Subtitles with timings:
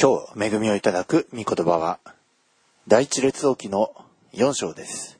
[0.00, 1.98] 今日恵みをいただく御言葉は
[2.86, 3.90] 第一列王記の
[4.32, 5.18] 4章です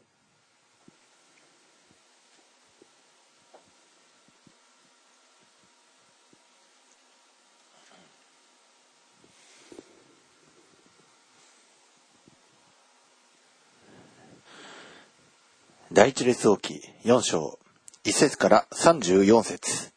[15.92, 17.58] 第一列王記4章
[18.04, 19.92] 1節から34節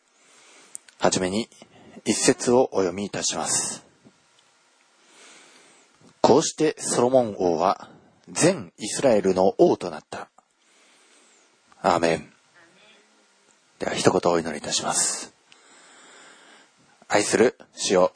[0.98, 1.50] はじめに
[2.04, 3.91] 一節をお読みいたします。
[6.22, 7.90] こうしてソロモン王は
[8.30, 10.30] 全イスラエルの王となった。
[11.82, 12.32] アーメン。
[13.80, 15.34] では一言お祈りいたします。
[17.08, 18.14] 愛する主よ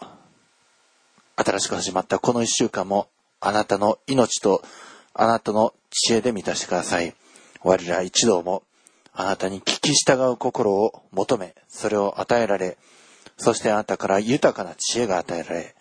[1.36, 3.10] 新しく始まったこの一週間も
[3.42, 4.62] あなたの命と
[5.14, 7.14] あなたの知恵で満たしてください。
[7.64, 8.64] 我ら一同も
[9.14, 12.78] あなたに聞き従う心を求め、それを与えられ、
[13.38, 15.76] そしてあなたから豊かな知恵が与えられ、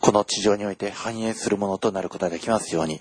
[0.00, 3.00] この地上において繁栄するものとなることができますように、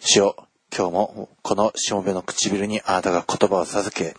[0.00, 0.36] 主よ、
[0.74, 4.16] 今日もこのしもべの唇にあなたが言葉を授け、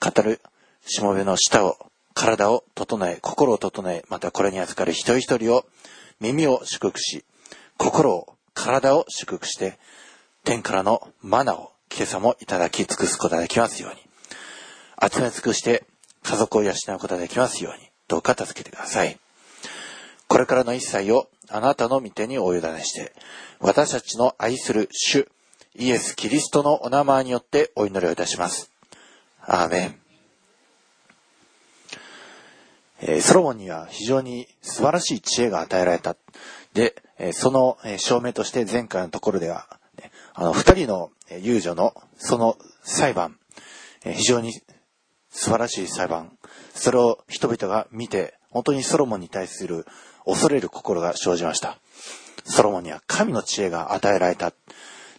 [0.00, 0.40] 語る
[0.86, 1.76] しもべの舌を、
[2.14, 5.64] 体を整え、心を整え、またこれに預かる一人一人を、
[6.20, 7.24] 耳を祝福し、
[7.76, 9.78] 心を、体を祝福して、
[10.44, 15.84] 天からのマナを今朝もいただき尽くすことができますように、集め尽くして
[16.22, 19.18] 家族を養うことができますように、どうか助けてください。
[20.30, 23.12] これからの一切をあなたの御手にお委ねして、
[23.58, 25.28] 私たちの愛する主、
[25.74, 28.70] イエス・キリストのお名前によってお祈りをいたします。
[29.40, 30.00] アーメン。
[33.00, 36.14] えーソロモンには非常に素晴らしい知恵が与えられた。
[36.74, 39.66] で、えーそのえ証明として前回のところでは、
[40.34, 43.36] あの、二人の遊女のその裁判、
[44.04, 44.52] えー非常に
[45.28, 46.38] 素晴らしい裁判。
[46.72, 49.86] それを人々が見て、本当にソロモンに対する
[50.30, 51.78] 恐れる心が生じました。
[52.44, 54.52] ソロモンには神の知恵が与えられた。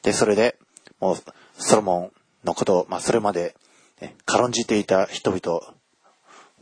[0.04, 0.58] で、それで、
[1.00, 1.18] もう、
[1.58, 2.12] ソロモン
[2.46, 3.56] のことを、まあ、それまで、
[4.00, 5.62] ね軽んじていた人々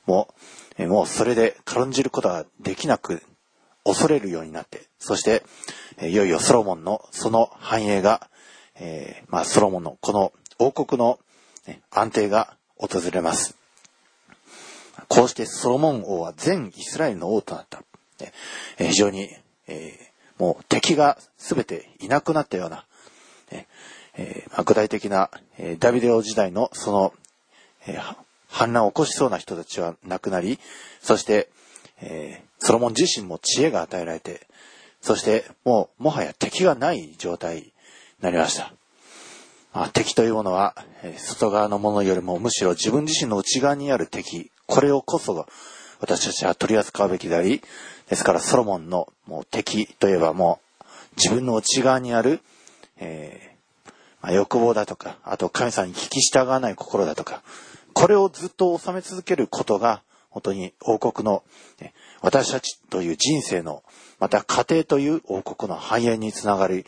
[0.05, 0.33] も、
[0.79, 3.21] もうそれで軽んじることができなく、
[3.85, 5.43] 恐れるようになって、そして、
[6.01, 8.29] いよいよソロモンのその繁栄が、
[8.75, 11.19] えーまあ、ソロモンのこの王国の、
[11.67, 13.55] ね安定が訪れます。
[15.07, 17.83] こうしてソロモン王は全イスラエルの王となった。
[18.79, 19.29] え非常に、
[19.67, 20.09] えー
[20.39, 22.85] もう敵が全ていなくなったような、
[23.51, 23.67] ね
[24.15, 27.13] えーまあ具体的な、えダビデ王時代のその、
[27.85, 28.15] えー
[28.51, 30.59] 反乱を起こしそうな人たちは亡くなり、
[31.01, 31.49] そして、
[32.01, 34.47] えソロモン自身も知恵が与えられて、
[35.01, 37.73] そしてもうもはや敵がない状態に
[38.21, 38.73] なりました。
[39.73, 45.45] まあ、敵というものは、え外側のものよりもむしろ自分自身の内側にある敵、これをこそが
[45.99, 47.61] 私たちは取り扱うべきであり、
[48.09, 50.85] ですからソロモンのもう敵といえばもう
[51.17, 52.39] 自分の内側にある、
[52.97, 53.49] えー
[54.21, 57.41] まあ、欲望だとか、あと神様に聞き従わない心だとか、
[57.93, 61.43] これをずっと収め続けることが、本当に王国の、
[61.79, 63.81] ね私たちという人生の、
[64.19, 66.85] また家庭という王国の繁栄につながり、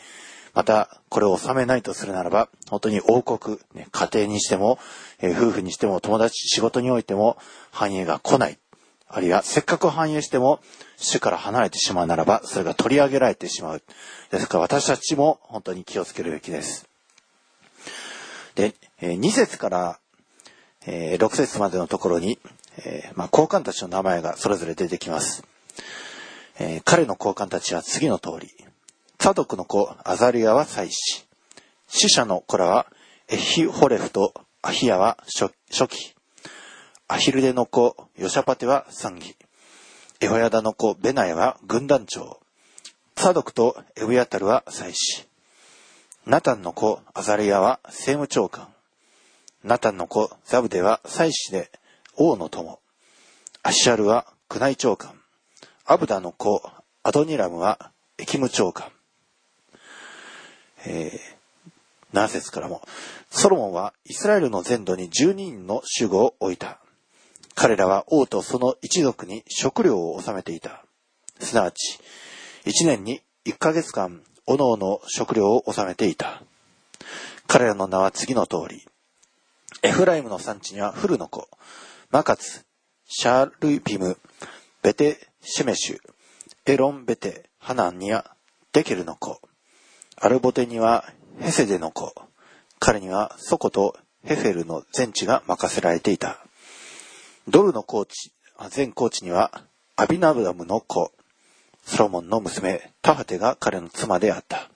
[0.54, 4.78] またこれを収めないとするならば、本当に王国、ね、家庭にしても、
[5.20, 7.38] えー夫婦にしても、友達、仕事においても
[7.72, 8.58] 繁栄が来ない。
[9.14, 10.60] あるいは、せっかく繁栄しても、
[10.98, 13.84] 主から離れてしまうならば、それが取り上げられてしまう。
[14.32, 16.88] ですから私たちも本当に気をつけるべきです。
[18.56, 20.00] で、えー2節から、
[20.86, 22.40] えー6節までのところに、
[22.78, 25.44] えーまあ、高官たちの名前がそれぞれ出てきます。
[26.60, 28.50] えー彼の高官たちは次の通り。
[29.20, 31.26] サドクの子アザリアは祭司。
[31.88, 32.88] 死者の子らは
[33.28, 36.16] エヒホレフとアヒヤは初初期。
[37.12, 39.36] アヒルデの子ヨシャパテは参議。
[40.22, 42.40] エホヤダの子ベナヤは軍団長。
[43.18, 45.28] サドクとエブヤタルは祭司。
[46.26, 48.70] ナタンの子アザリアは政務長官。
[49.66, 51.70] ナタンの子ザブデは祭司で
[52.16, 52.80] 王の友。
[53.62, 55.12] アシャルは宮内長官。
[55.84, 56.64] アブダの子
[57.04, 58.88] アドニラムは駅務長官。
[60.86, 61.42] えー
[62.14, 62.82] 7節からも、
[63.30, 66.81] ソロモンはイスラエルの全土に12人の守護を置いた。
[67.56, 70.86] 彼らは王とその一族に食料を納めていた。
[71.40, 72.00] すなわち、
[72.66, 76.44] 1年に1ヶ月間、おのおの食料を納めていた。
[77.48, 78.86] 彼らの名は次の通り。
[79.84, 81.50] エフライムの産地にはフルの子、
[82.12, 82.66] マカツ、
[83.06, 84.18] シャールピム、
[84.84, 86.00] ベテシェメシュ、
[86.66, 88.36] エロンベテ、ハナンには
[88.74, 89.42] デケルの子、
[90.18, 91.06] アルボテには
[91.40, 92.14] ヘセデの子、
[92.80, 96.46] 彼にはソコとヘフェルの全地が任せられていた。
[97.48, 99.64] ドルのコーチ、あ全コーチには
[99.96, 101.12] アビナブダムの子、
[101.84, 104.70] ソロモンの娘、タハテが彼の妻であった。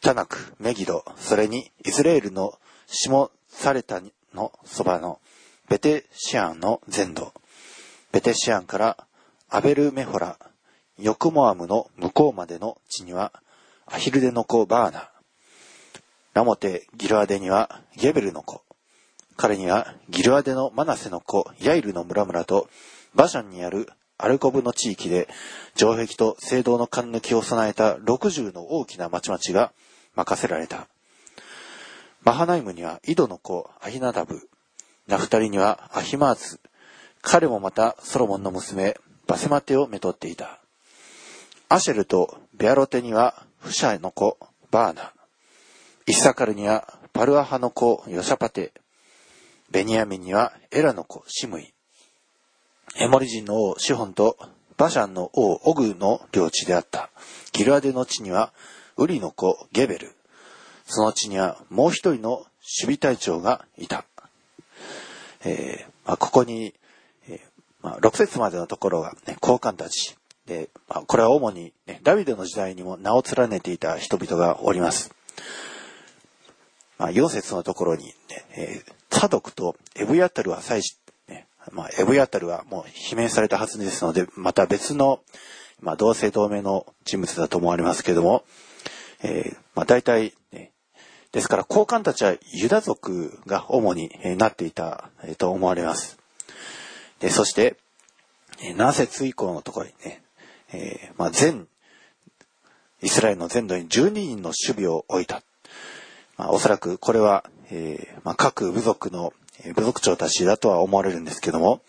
[0.00, 4.00] タナク、メギド、それにイズレールのシモサレタ
[4.34, 5.18] のそばの
[5.68, 7.32] ベテシアンの全土、
[8.12, 9.06] ベテシアンから
[9.48, 10.38] アベルメホラ、
[10.98, 13.32] ヨクモアムの向こうまでの地には、
[13.86, 15.10] アヒルデの子バーナ、
[16.34, 18.63] ラモテ・ギルアデにはゲベルの子、
[19.36, 22.68] 彼にはギルアデのマナセの子ヤイルの村々と
[23.14, 25.28] バシャンにあるアルコブの地域で
[25.74, 29.72] 城壁と聖堂の勘抜きを備えた60の大きな町々が
[30.14, 30.86] 任せられた。
[32.22, 34.48] マハナイムには井戸の子アヒナダブ、
[35.08, 36.60] ナフタリにはアヒマーズ、
[37.20, 38.96] 彼もまたソロモンの娘
[39.26, 40.60] バセマテをめとっていた。
[41.68, 44.38] アシェルとベアロテにはフシャの子
[44.70, 45.12] バーナ、
[46.06, 48.72] イッサカルにはパルアハの子ヨシャパテ、
[49.70, 51.72] ベニヤミンにはエラの子シムイ、
[52.96, 54.36] エモリ人の王シホンと
[54.76, 57.10] バシャンの王オグの領地であった。
[57.52, 58.52] ギルアデの地には
[58.96, 60.12] ウリの子ゲベル。
[60.86, 64.04] その地にはもう一人の守備隊長がいた。
[65.44, 66.74] えーまあ、ここに、
[67.28, 67.40] えー
[67.82, 70.16] まあ、6節までのところが、ね、高官たち。
[70.46, 75.14] で、まあ、これは主に、ね、ダビデの時代にも名を連ねていた人々がおります。
[76.98, 78.12] まあ、4節のところに、ね、
[78.56, 85.20] えー、サドクとエブヤタルは祭司、ね、まあ、エブヤタルはもう罷免されたはずですので、また別の、
[85.80, 88.44] まあ、同姓同名の人物だと思われますけれども、
[89.22, 90.72] えー、まあ、大体、ね、
[91.32, 96.18] ですから、高官たちはユダ族が主になっていたと思われます。
[97.20, 97.76] でそして、
[98.58, 100.22] 7節以降のところにね、
[100.72, 101.68] えー、まあ、全、
[103.00, 105.42] イスラエルの全土に12人の守備を置いた。
[106.36, 109.32] まあ、おそらくこれは、えー、まあ、各部族の、
[109.74, 111.80] 部族長たちだとは思われるんですけども、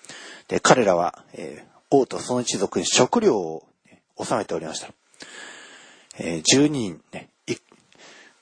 [0.47, 4.89] で彼らは、えー、王とその一族に食料を、ね、収めておりました。
[6.17, 7.29] えー、12人、ね、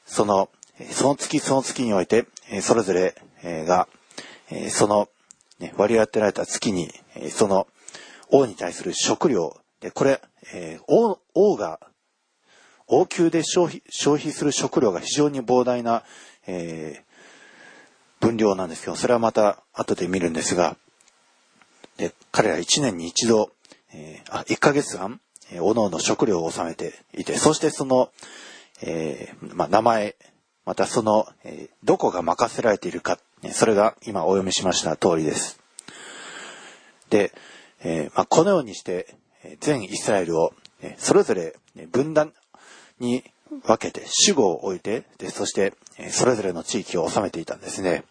[0.05, 0.49] その、
[0.91, 3.87] その月その月において、えそれぞれ、が、
[4.49, 5.09] えその、
[5.59, 7.67] ね、割り当てられた月に、えその
[8.29, 10.21] 王に対する食料、でこれ、
[10.53, 11.79] え王王が
[12.87, 16.03] 王宮で消費消費する食料が非常に膨大な、
[16.45, 17.12] えー、
[18.23, 20.77] 分量なんですけど、それはまた後で見るんですが、
[21.97, 23.51] で彼ら1年に一度、
[23.93, 25.19] えー、あ1ヶ月間、
[25.51, 28.09] えー、おのおの食料を納めていて、そしてその、
[28.81, 30.15] えー、まあ、名前、
[30.65, 33.19] またその、えー、どこが任せられているか、
[33.51, 35.59] それが今お読みしました通りです。
[37.09, 37.33] で、
[37.83, 39.15] えーまあ、このようにして、
[39.59, 40.53] 全イスラエルを
[40.97, 41.57] それぞれ
[41.91, 42.33] 分断、
[42.99, 43.23] に
[43.65, 45.73] 分けて、主語を置いて、で、そして、
[46.09, 48.03] それぞれの地域を治めていたんですね。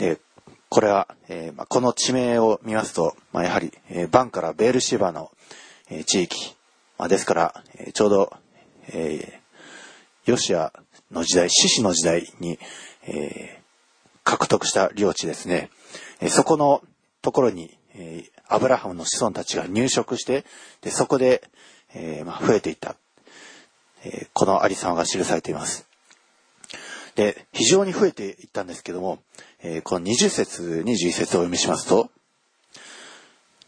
[0.00, 0.18] で、
[0.70, 5.30] これは、えー、まあ、この地名を見ますと、まあ、やはり、えー、バンからベールシバの、
[5.90, 6.56] えー、地域、
[6.96, 8.32] まあ、ですから、え、ちょうど、
[8.88, 9.40] え、
[10.24, 10.72] ヨシア
[11.10, 12.58] の時代、獅子の時代に、
[13.06, 13.60] え、
[14.24, 15.68] 獲得した領地ですね。
[16.20, 16.82] え、そこの
[17.20, 20.46] ところに、え、アブラハムの子孫たちが入植して、
[20.80, 21.42] で、そこで、
[21.92, 22.96] え、まあ、増えていった、
[24.04, 25.86] え、このありさまが記されています。
[27.16, 29.18] で、非常に増えていったんですけども、
[29.62, 32.10] えー、この20節、21節をお読みしますと、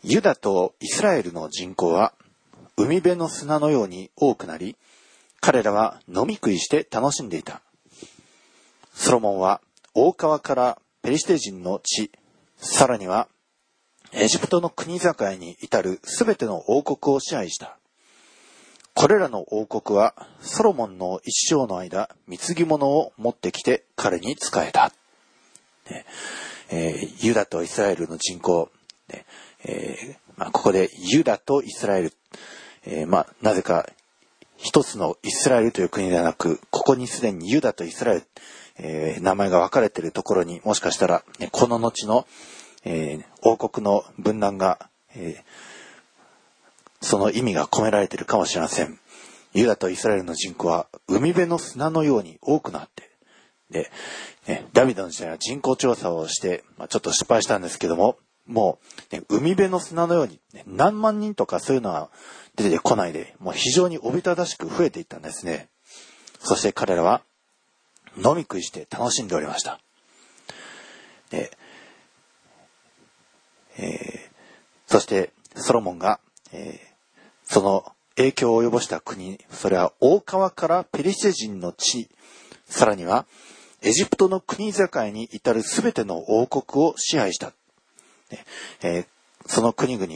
[0.03, 2.15] ユダとイスラエルの人口は
[2.79, 4.77] 海辺の砂のように多くなり、
[5.41, 7.61] 彼らは飲み食いして楽しんでいた。
[8.95, 9.61] ソロモンは
[9.95, 12.11] 大川からペリシテ人の地、
[12.57, 13.29] さらには
[14.13, 17.77] エジプトの国境に至るすべての王国を支配した。
[18.95, 24.91] これらの王国はソロモンの一生の間、貢ぎ物を持ってきて彼に仕えた。
[25.91, 26.07] ね。
[26.71, 28.71] えー、ユダとイスラエルの人口、
[29.09, 29.27] ね。
[29.65, 32.13] えー、まあ、ここでユダとイスラエル、
[32.85, 33.87] えー、まあ、なぜか
[34.63, 38.27] 一つのイスラエルという国ではなく、ここにすでにユダとイスラエル、
[38.79, 42.27] え名前が分かれているところにもしかしたら、ね、この後の、
[42.85, 45.45] え王国の分断が、え
[47.01, 49.01] その意味が込められているかもしれません。
[49.53, 53.11] ユダとイスラエルの人口は海辺の砂のように多くなって、
[53.73, 53.91] で、
[54.47, 58.79] ね、ダビデの時代は人口調査をして、まあ、ちょっと失敗したんですけども、も
[59.13, 62.11] う、ね、海辺の砂のように、ね、何万人とかそういうのは
[62.57, 65.69] 出てこないで、もう非常におびただしく増えていったんですね。
[66.41, 67.23] そして彼らは
[68.17, 69.81] 飲み食いして楽しんでおりました。
[71.31, 71.57] で、
[73.79, 76.21] えー、そしてソロモンが、
[76.53, 76.93] えー
[77.53, 77.85] その
[78.17, 82.09] 影響を及ぼした国、それは大川からペリシテ人の地、
[82.67, 83.27] さらには
[83.83, 87.53] エジプトの国境に至るすべての王国を支配した。
[88.83, 89.07] えー、
[89.47, 90.13] その国々、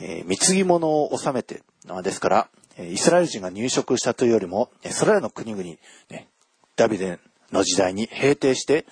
[0.00, 1.62] えー、貢ぎ物を収めて、
[2.02, 5.62] ですから、イスラエル人が入植したというよりも、それらの国々、
[6.10, 6.28] ね、
[6.76, 7.20] ダビデ
[7.52, 8.86] の時代に平定して、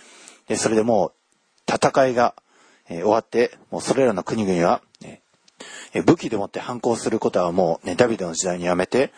[0.56, 1.12] それでもう
[1.66, 2.34] 戦いが
[2.86, 4.82] 終わって、もうそれらの国々は、
[6.06, 9.12] 武器でもって反抗することはもう、ね、ダビデの時代にやめて、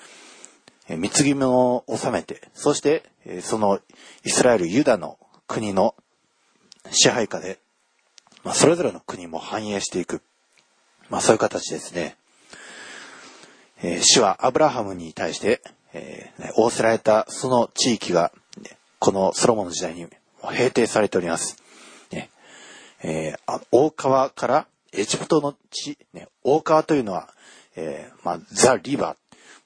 [0.88, 3.05] 貢ぎ物を収めて、そして、
[3.41, 3.81] その
[4.25, 5.95] イスラエル、ユダの国の
[6.91, 7.59] 支配下で、
[8.43, 10.21] まあ、それぞれの国も繁栄していく。
[11.09, 12.17] まあ、そういう形ですね。
[13.83, 15.62] えー、主はアブラハムに対して、
[15.93, 18.33] えー、仰せられたその地域が、
[18.99, 20.07] このソロモンの時代に
[20.43, 21.57] 平定されております。
[22.11, 22.31] ね
[23.03, 27.29] えー、大川からエジプトの地、ね、大川というのは、
[27.76, 29.17] えー、まあ、ザ・リバー。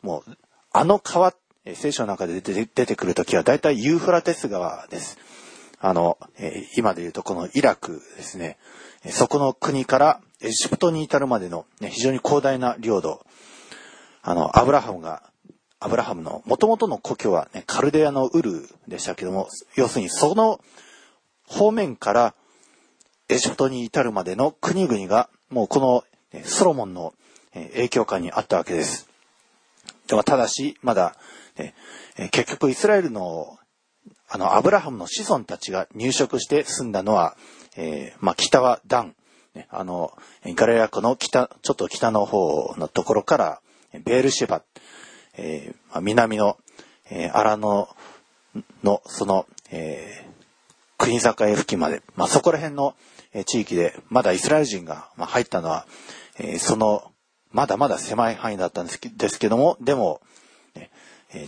[0.02, 0.36] もう、
[0.72, 1.34] あの川、
[1.74, 5.18] 聖書の中で出てくるときは大体ユーフラテス川です。
[5.80, 8.58] あの、え、今で言うとこのイラクですね。
[9.10, 13.24] そこの国からエジプトに至るまでの、ね、非常に広大な領土。
[14.22, 15.22] あの、アブラハムが、
[15.80, 20.60] アブラハムの元々の故郷はね、カルデアのウルでしたけども、要するにその
[21.46, 22.34] 方面から
[23.28, 26.04] エジプトに至るまでの国々が、もうこの
[26.44, 27.14] ソロモンの
[27.54, 29.07] 影響下にあったわけです。
[30.08, 31.14] でもただし、まだ、
[32.30, 33.58] 結局イスラエルの
[34.30, 37.36] あの、アブラハムの子孫たちが入植して住んだのは、
[37.76, 39.14] えー、まあ、北はダン、
[39.54, 40.12] ね、あの、
[40.44, 43.60] ガレア湖の北、ちょっと北の方のところから、
[44.04, 44.62] ベールシェバ、
[45.38, 46.58] えー、まあ、南の、
[47.10, 47.88] えー、アラノ
[48.82, 52.94] の、その、えー、国境付近まで、まあ、そこら辺の、
[53.46, 55.86] 地域で、まだイスラエル人が、入ったのは、
[56.38, 57.07] えー、その、
[57.52, 60.20] まだまだ狭い範囲だったんですけども、でも、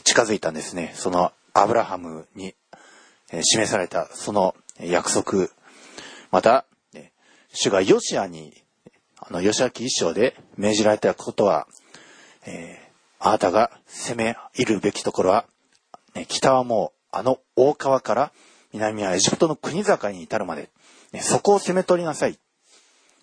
[0.04, 0.92] 近づいたんですね。
[0.95, 2.54] そのアブラハムに
[3.42, 5.49] 示されたその約束、
[6.30, 6.64] また、
[7.52, 8.54] 主がヨシアに、
[9.19, 11.66] あの、ヨシア記一章で命じられたことは、
[12.47, 15.47] えー、あなたが攻め入るべきところは、
[16.14, 18.33] ね、北はもうあの大川から
[18.73, 20.71] 南はエジプトの国境に至るまで、
[21.12, 22.38] ね、そこを攻め取りなさい。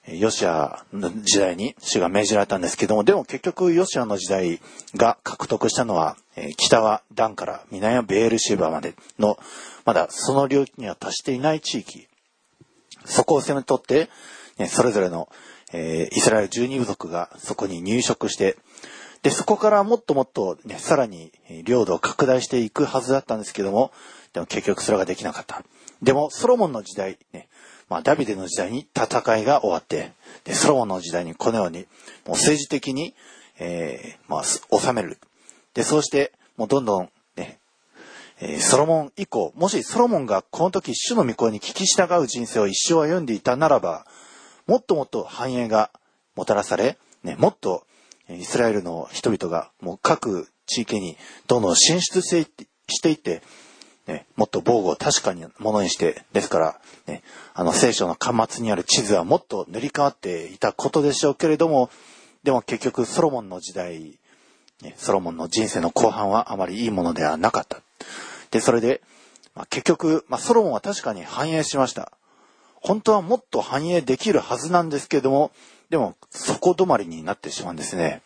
[0.08, 4.62] ヨシアの時代に主が命じられたんですけども、でも結局ヨシアの時代
[4.96, 6.16] が獲得したのは、
[6.58, 9.38] 北はダンから南はベールシーバーまでの
[9.86, 12.08] まだその領域には達していない地域、
[13.06, 14.10] そこを攻め取って、
[14.68, 15.30] それぞれの、
[15.74, 18.58] イスラエル十二部族がそこに入植して、
[19.24, 21.32] で、そこからもっともっと、ね、さらに
[21.66, 23.92] 領土を拡大していくはずだったんですけども、
[24.32, 25.64] でも結局それができなかった。
[26.02, 27.50] でも、ソロモンの時代、ね、
[27.90, 30.12] まあ、ダビデの時代に戦いが終わって、
[30.44, 31.86] で、ソロモンの時代にこのように、も
[32.28, 33.14] う政治的に、
[33.60, 35.18] えー、まあ、収める。
[35.74, 37.10] で、そうして、もうどんどん
[38.40, 44.06] えー、ソロモン以降、もしソロモンがこの時主の御声に聞き従う人生を一生歩んでいたならば、
[44.68, 45.90] もっともっと繁栄が
[46.36, 47.84] もたらされ、ね、もっと
[48.30, 51.18] イスラエルの人々がもう各地域に
[51.48, 52.46] どんどん進出し
[53.02, 53.42] ていって、
[54.08, 57.24] ね、もっと防具を確かにものにして、ですから、ね、
[57.54, 61.90] あの聖書の端末にある地図はもっと塗り替わっていたことでしょうけれども、
[62.44, 64.18] でも結局ソロモンの時代、
[64.82, 67.82] ね、ソロモンの人生の後半はあまりいいものではなかった。
[68.52, 69.02] で、それで、
[69.56, 72.12] まあ、結局、まあ、ソロモンは確かに繁栄しました。
[72.76, 75.52] 本当はもっと繁栄できるはずなんですけれども、
[75.90, 78.22] でも、そこ止まりになってしまうんですね。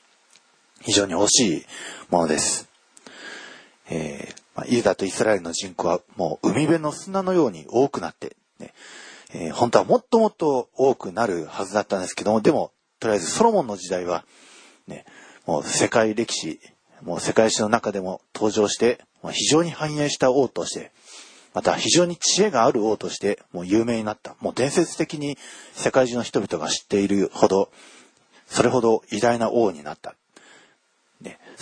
[0.82, 1.66] 非常に惜しい
[2.10, 2.68] ものです。
[3.90, 8.76] えー、まあ、ユダとイスラエルの人口はもう海辺の砂のように多くなって、ね
[9.34, 14.24] えー、本当はもっともっと多くなるはずだったんですけども、でも、とりあえずソロモンの時代は、
[14.86, 15.06] ね、
[15.48, 16.60] もう世界歴史、
[17.02, 20.92] もう世界史の中でも登場して、まあ非常に繁栄した王として、
[21.56, 24.36] また非常に知恵がある王としてもう有名になった。
[24.42, 25.40] もう伝説的に
[25.74, 27.72] 世界中の人々が知っているほど、
[28.46, 30.14] それほど偉大な王になった。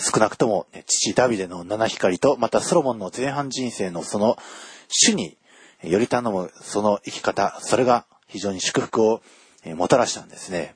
[0.00, 4.38] 少なくとも、ね、父ダビデの七光と、またソロモンの前半人生のその
[4.88, 5.36] 主に
[5.82, 9.20] より頼むその生き方、それが非常に祝福を
[9.76, 10.74] もたらしたんですね。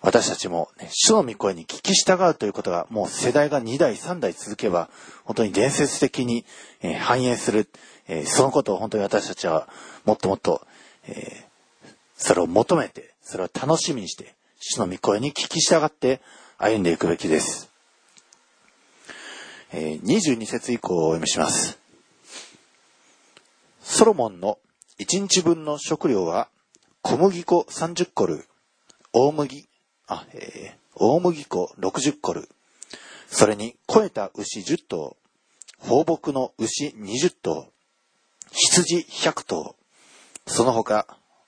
[0.00, 4.90] 私たちも、ね、主の御声に聞き従うということが、もう世代が2代、3代続けば、
[5.24, 6.44] 本当に伝説的に、
[6.82, 7.70] えー、繁栄する、
[8.06, 9.66] え、そのことを本当に私たちは、
[10.04, 10.66] もっともっと、
[11.08, 11.46] え、
[12.18, 16.20] それを求めて、それを楽しみにして、主の御声に聞き従って
[16.58, 17.73] 歩んでいくべきです。
[19.76, 21.80] え、22節以降をお読みします。
[23.82, 24.58] ソロモンの
[25.00, 26.48] 1日分の食料は
[27.02, 28.46] 小麦粉30コル、
[29.12, 29.66] 大麦
[30.06, 32.48] あ、えー、大麦粉60コル、
[33.26, 35.16] それに肥えた牛10頭、
[35.78, 37.66] 放牧の牛20頭、
[38.52, 39.74] 羊100頭、
[40.46, 41.04] その他、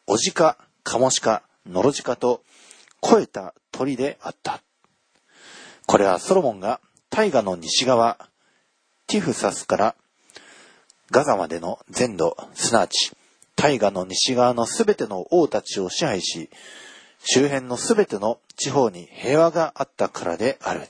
[0.09, 2.43] おじか、かもしか、のろじかと、
[3.01, 4.63] 肥えた鳥であった。
[5.87, 8.19] これはソロモンが大河の西側、
[9.07, 9.95] ティフサスから
[11.11, 13.13] ガザまでの全土、すなわち
[13.55, 16.51] 大河の西側のすべての王たちを支配し、
[17.25, 20.89] 周辺のすべての地方に平和があったからである。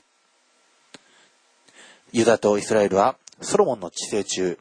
[2.11, 4.59] ユダとイスラエルはソロモンの治世中、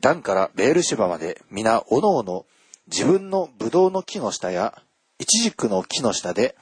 [0.00, 2.44] ダンからベールシバまで皆おのおの
[2.86, 4.80] 自分のブドウの木の下や
[5.18, 6.56] イチジクの木の下で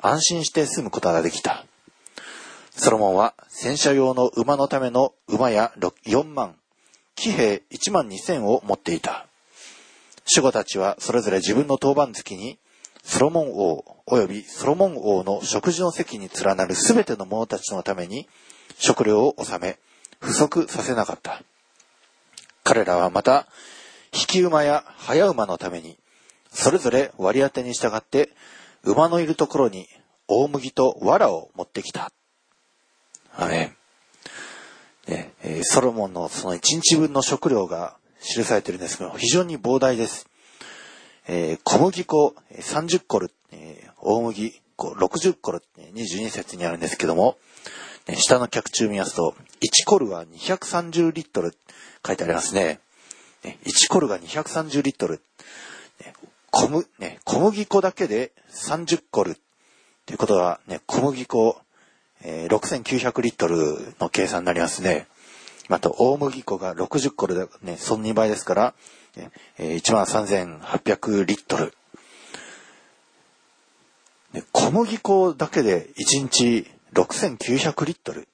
[0.00, 1.64] 安心して住むことができた。
[2.80, 6.54] ソロモンは戦車用の馬のための馬や4万、
[7.16, 9.26] 騎兵1万2千を持っていた。
[10.32, 12.56] 守護たちはそれぞれ自分の当番月に
[13.02, 18.28] ソロモン王及びソロモン王の食事の席に連なるすべての者たちのために
[18.78, 19.76] 食料を収め、
[20.20, 21.42] 不足させなかった。
[22.62, 23.48] 彼らはまた、
[24.12, 25.98] 引き馬や早馬のために、
[26.52, 28.30] それぞれ割り当てに従って、
[28.84, 29.88] 馬のいるところに
[30.28, 32.12] 大麦と藁を持ってきた。
[33.40, 33.72] アメ
[35.06, 35.12] ン。
[35.12, 40.26] ねえー、ソロモンのその一日分の食料が記されているんですけど、非常に膨大です。
[41.28, 45.62] えー、小麦粉30コル、えー、大麦粉60コル、
[45.94, 47.38] 22節にあるんですけども、
[48.16, 51.54] 下の客中見ますと、1コルは230リットル
[52.04, 52.80] 書いてありますね。
[53.44, 55.22] 1コルが230リットル。
[56.50, 59.36] 小麦ね、小麦粉だけで30コル。
[60.06, 61.60] ということは、ね、小麦粉、
[62.22, 65.06] えー、6900リットルの計算になりますね。
[65.68, 68.74] また、大麦粉が60コルで、ね、その2倍ですから、
[69.58, 71.74] えー、13800リットル。
[74.32, 78.28] ね、小麦粉だけで1日6900リットル。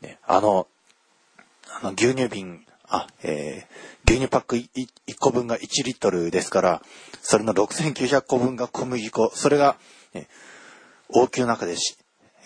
[0.00, 0.66] ね、あの、
[1.80, 4.68] あの牛乳瓶、あ、えー、牛乳パック 1,
[5.06, 6.82] 1個分が1リットルですから、
[7.20, 9.76] それの6900個分が小麦粉、それが、
[10.14, 10.28] ね、
[11.08, 11.96] 王宮の中でし、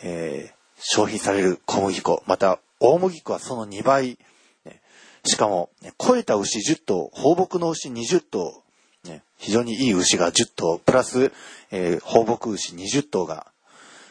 [0.03, 4.19] えー、消費される小麦粉、また大麦粉はその2倍、
[5.25, 8.63] しかも、ね、肥えた牛10頭、放牧の牛20頭、
[9.39, 11.33] 非常にいい牛が10頭、プラス、
[11.71, 13.47] えー、放牧牛20頭が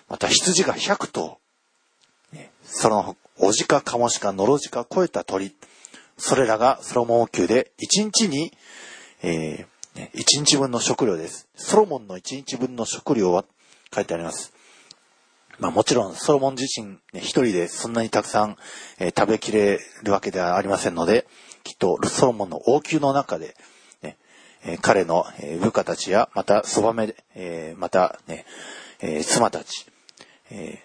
[0.08, 1.38] また羊が100頭、
[2.64, 5.54] その、おじかかもしかのろじか超えた鳥、
[6.18, 8.54] それらがソロモン王宮で1日に、
[9.24, 11.48] えー、1日分の食料です。
[11.56, 13.44] ソロモンの1日分の食料は
[13.94, 14.54] 書いてあります。
[15.62, 18.58] まあもちろんソロモン自身、ね、一人でそんなにたくさん、
[19.00, 21.28] え、食べきれるわけではありませんので、
[21.64, 23.56] きっとソロモンの王宮の中で、
[24.64, 28.46] え、彼の、え部下たちや、またそばめ、え、またね、
[29.02, 29.86] え妻たち、
[30.50, 30.84] え、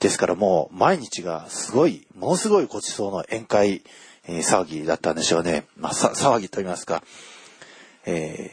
[0.00, 3.82] ですからもう毎日がすごい、ものすごいごちそうの宴会、
[4.26, 5.66] え、騒ぎだったんでしょうね。
[5.76, 7.02] まあ、騒ぎと言いますか。
[8.06, 8.50] え、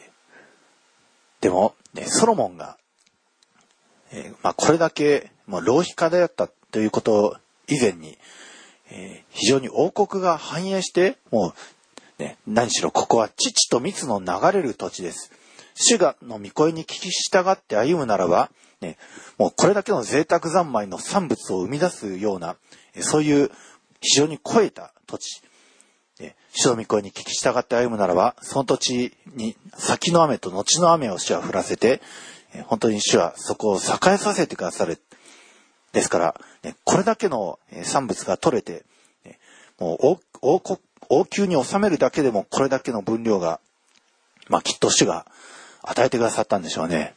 [1.42, 2.79] でも、ね、ソロモンが、
[4.12, 8.18] えー、まあ、これだけ、まあ、浪費家であったということ以前に、
[8.92, 11.54] えー、非常に王国が繁栄して、も
[12.20, 15.32] う、ね、何しろここは父と蜜の流れる土地です。
[15.76, 18.50] 主がの御声に聞き従って歩むならば、
[18.82, 18.98] ね、
[19.38, 22.58] もうこれだけの贅沢三昧の産物を生み出すような、
[23.00, 23.52] そういう
[24.02, 25.42] 非常に超えた土地、
[26.52, 32.02] 主の御声に聞き従って歩むならば、その土地に先の雨と後の雨を主は降らせて、
[32.66, 35.00] 本当に主はそこを栄えさせてくださる。
[35.92, 36.36] ですから、
[36.84, 38.84] これだけの産物が取れて、
[39.80, 40.62] もう王
[41.10, 43.60] 王宮に収めるだけでもこれだけの分量が、
[44.48, 45.26] まあきっと主が
[45.82, 47.16] 与えてくださったんでしょうね。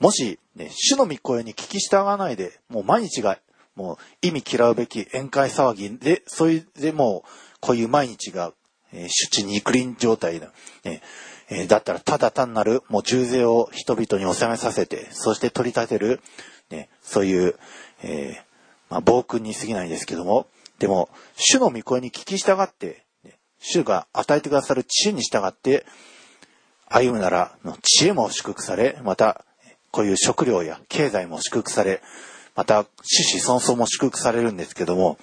[0.00, 3.38] もし、ね、主の御声に聞き従わないで、もう毎日が、
[3.76, 7.28] もう意味嫌うべき宴会騒ぎで、それでもう、
[7.60, 8.52] こういう毎日が、
[8.92, 10.52] えー、主治肉林状態だ、
[10.84, 11.02] ね
[11.50, 16.20] え、だったらただ単なるもう重税を人々に納めさせて、そして取り立てる、
[16.70, 17.54] ね、そういう、
[18.02, 18.54] えー、
[18.90, 20.46] まあ、暴君に過ぎないんですけども、
[20.78, 23.04] でも、主の御声に聞き従って、
[23.58, 25.86] 主が与えてくださる知恵に従って、
[26.86, 29.44] 歩むなら、の知恵も祝福され、また、
[29.90, 32.02] こういう食料や経済も祝福され、
[32.54, 35.18] また、死死孫々も祝福されるんですけども、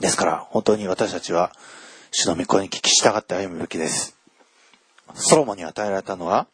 [0.00, 1.52] ですから、本当に私たちは、
[2.10, 4.19] 主の御声に聞き従って歩むべきです。
[5.14, 6.46] ソロモンに与えられたのは、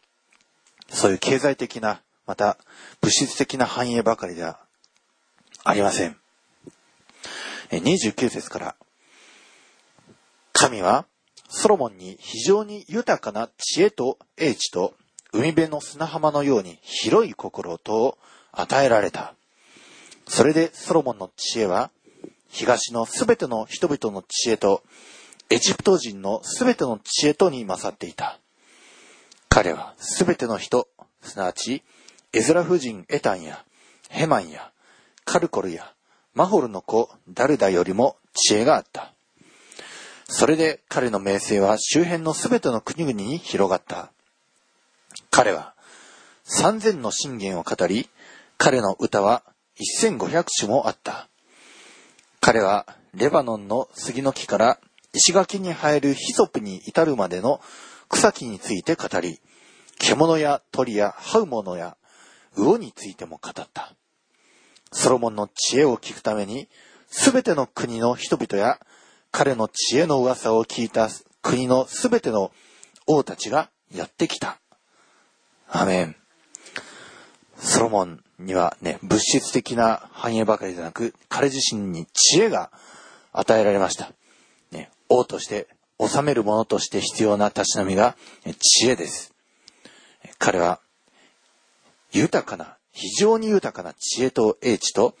[0.89, 2.57] そういう経済的な、また
[3.01, 4.59] 物質的な繁栄ばかりでは
[5.63, 6.17] ありません。
[7.71, 8.75] 29節から、
[10.53, 11.05] 神は
[11.49, 14.95] ソロモンに非常に豊かな知恵と英知と
[15.31, 18.17] 海辺の砂浜のように広い心と
[18.51, 19.35] 与えられた。
[20.27, 21.91] それでソロモンの知恵は、
[22.49, 24.83] 東のすべての人々の知恵と、
[25.49, 28.39] エジプト人のすべての知恵とに勝っていた。
[29.57, 30.87] 彼はすべての人、
[31.23, 31.81] すなわち、
[32.31, 33.65] エズラ夫人エタンや、
[34.07, 34.71] ヘマンや、
[35.25, 35.95] カルコルや、
[36.35, 39.15] マホルの子ダルダよりも知恵があった。
[40.25, 44.11] それで彼の名声は周辺のすべての国々に広がった。
[45.31, 45.73] 彼は
[46.43, 48.11] 三千の信玄を語り、
[48.59, 49.41] 彼の歌は
[49.75, 51.29] 一千五百首もあった。
[52.41, 54.77] 彼はレバノンの杉の木から
[55.15, 57.59] 石垣に生えるヒソプに至るまでの
[58.09, 59.39] 草木について語り、
[59.99, 61.97] 獣や鳥や這う者や
[62.55, 63.93] 魚についても語った。
[64.91, 66.67] ソロモンの知恵を聞くために、
[67.09, 68.79] すべての国の人々や
[69.31, 71.09] 彼の知恵の噂を聞いた
[71.41, 72.51] 国のすべての
[73.05, 74.59] 王たちがやってきた。
[75.69, 76.15] アメン。
[77.57, 82.71] ソロモンにはね、物質的な繁栄ばかりでなく、彼自身に知恵が
[83.31, 84.11] 与えられました。
[84.71, 85.67] ね、王として、
[85.99, 88.15] 治める者として必要なたしなみが
[88.59, 89.33] 知恵です。
[90.37, 90.79] 彼は、
[92.11, 95.15] 豊かな、非常に豊かな知恵と英知と、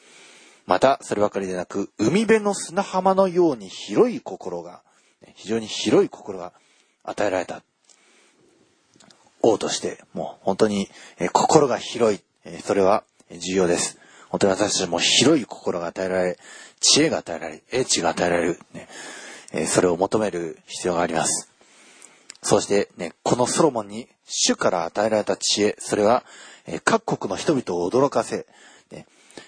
[0.65, 4.81] また、そればかりでなく、海辺の砂浜のように広い心が、
[5.35, 6.53] 非常に広い心が
[7.03, 7.63] 与えられた。
[9.41, 10.89] 王として、もう本当に、
[11.31, 12.21] 心が広い、
[12.61, 13.97] それは重要です。
[14.29, 16.37] 本当に私たちも広い心が与えられ、
[16.79, 18.59] 知恵が与えられ、英知が与えられる、
[19.57, 21.51] えそれを求める必要があります。
[22.43, 26.23] そしてね、このソロモンに主から与えられた知恵、それは、
[26.67, 28.45] え各国の人々を驚かせ、
[28.91, 29.07] ね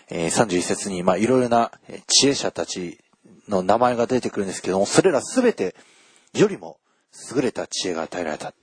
[0.10, 1.72] え31節に、まあ、いろいろな
[2.08, 3.00] 知恵者たち
[3.48, 5.76] の名前が出てくるんですけども、それらすべて
[6.34, 6.78] よりも
[7.36, 8.54] 優れた知恵が与えられた。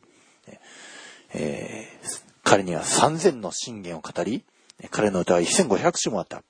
[1.33, 4.45] えー、彼には3000の信玄を語り、
[4.91, 6.43] 彼の歌は1500首もあった。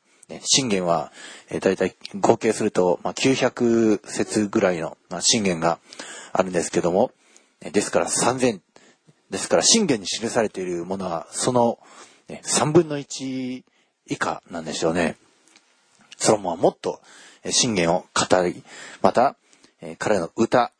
[0.43, 1.13] 信玄は、
[1.51, 5.79] えー、大体合計すると、まあ、900節ぐらいの、まあ、信玄が
[6.33, 7.13] あるんですけども、
[7.61, 8.61] ですから3000、
[9.31, 11.79] ですから信玄に記されているものは、その、
[12.29, 13.63] ね、3分の1
[14.07, 15.17] 以下なんでしょうね。
[16.17, 17.01] ソロモンはもっと
[17.51, 18.63] 信玄を語り、
[19.03, 19.37] また、
[19.99, 20.73] 彼の歌、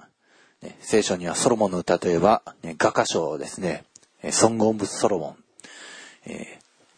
[0.81, 3.85] 聖書にはソロモンの歌といえば、画家賞ですね。
[4.31, 5.37] ソング・オブ・ソロモン。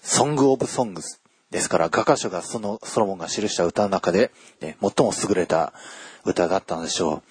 [0.01, 1.21] ソング・オブ・ソングス。
[1.51, 4.31] ですから、画家書がそのソロモンが記した歌の中で、
[4.61, 5.73] ね、最も優れた
[6.25, 7.23] 歌だったのでしょう。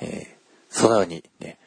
[0.00, 1.58] えー、そのように、ね、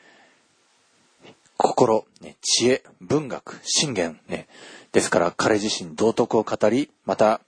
[1.56, 4.48] 心、ね、知恵、文学、信玄、ね、
[4.92, 7.42] ですから彼自身道徳を語り、また、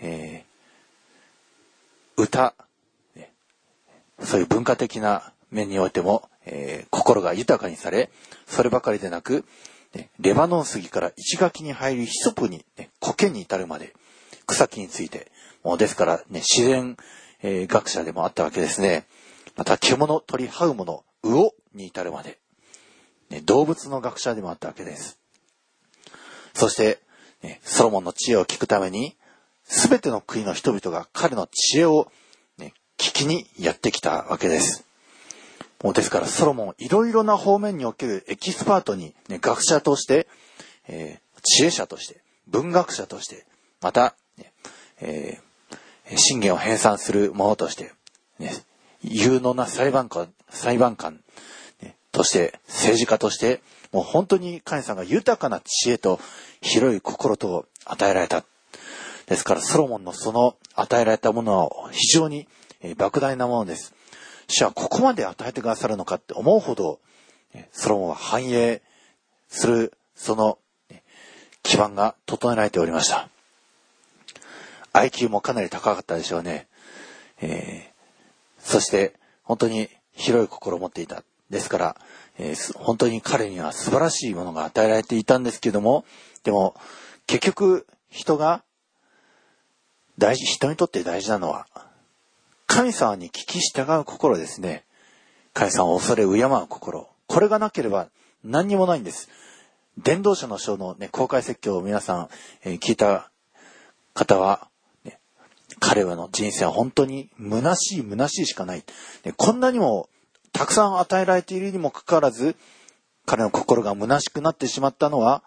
[0.00, 2.54] えー、歌、
[3.16, 3.30] ね、
[4.20, 8.10] そういう文化的な面においても、えー、心が豊かにされ、
[8.46, 9.44] そればかりでなく、
[9.94, 13.94] ね、レバノン杉から石垣に入るヒソプに、ね、苔に至るまで、
[14.46, 15.30] 草木について、
[15.62, 16.96] もうですからね、自然、
[17.42, 19.06] えー、学者でもあったわけですね。
[19.56, 22.38] また、獣、鳥、這うもの、魚に至るまで、
[23.30, 25.18] ね、動物の学者でもあったわけです。
[26.54, 27.00] そして、
[27.42, 29.16] ね、ソロモンの知恵を聞くために、
[29.64, 32.10] すべての国の人々が彼の知恵を、
[32.58, 34.84] ね、聞きにやってきたわけです。
[35.82, 40.28] もうですからソロモンいろいろな方面におけるエキスパートに、ね、学者として、
[40.88, 43.44] えー、知恵者として、文学者として、
[43.80, 44.52] また、ね
[45.00, 47.92] えー、信玄を編纂する者として、
[48.38, 48.52] ね、
[49.02, 51.20] 有能な裁判官、裁判官、
[51.82, 56.20] ね、として、政治家として、もう本当に神様が豊かな知恵と
[56.60, 58.44] 広い心と与えられた。
[59.26, 62.46] ですからソロモンのその与えられたものは非常に
[62.82, 63.94] 莫大なものです。
[64.48, 67.00] 主はここまで与えてくださるのかって思うほど、
[67.72, 68.82] ソロモンは繁栄
[69.48, 70.58] する、その
[71.62, 73.28] 基盤が整えられておりました。
[74.92, 76.66] IQ もかなり高かったでしょうね。
[77.40, 81.24] えー、そして、本当に広い心を持っていた。
[81.50, 81.96] ですから、
[82.38, 86.04] えー、本当に彼には素晴らしいものが与えられていたんですけども、
[86.44, 86.74] でも、
[87.26, 88.62] 結局、人が、
[90.18, 91.66] 大事、人にとって大事なのは、
[92.74, 94.84] 神様に聞き従う心ですね。
[95.52, 97.06] 神様を恐れ敬う心。
[97.26, 98.08] これがなければ
[98.42, 99.28] 何にもないんです。
[99.98, 102.28] 伝道者の書のね、公開説教を皆さん、
[102.64, 103.30] えー、聞いた
[104.14, 104.68] 方は、
[105.04, 105.18] ね、
[105.80, 108.82] 彼らの人生は本当に虚しい虚しいしかない。
[109.22, 110.08] ね、こんなにも
[110.54, 112.56] たくさん与えられているにもかかわらず、
[113.26, 115.42] 彼の心が虚しくなってしまったのは、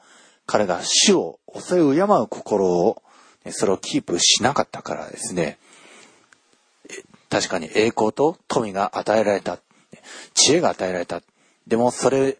[0.45, 3.01] 彼が主を恐れ敬う心を、
[3.45, 5.57] ね、それをキープしなかったからですね。
[7.29, 9.59] 確かに栄光と富が与えられた。
[10.33, 11.21] 知恵が与えられた。
[11.67, 12.37] でもそれ、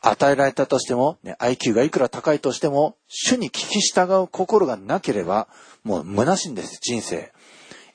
[0.00, 5.48] 与えられたとしても、ね、IQ がいくら高いとしても、主に聞き従う心がなければ、
[5.84, 7.32] もう虚しいんです、人生。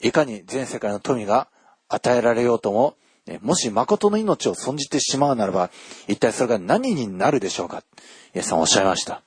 [0.02, 1.48] いかに全世界の富が
[1.90, 5.70] 与えられようとも、ね、もし誠の命を損じてしまうならば、
[6.08, 7.84] 一体それが何になるでしょうか
[8.34, 9.22] イエスさんおっしゃいました。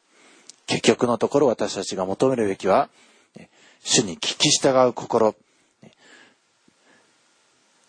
[0.67, 2.89] 結局のところ私たちが求めるべきは、
[3.83, 5.35] 主に聞き従う心。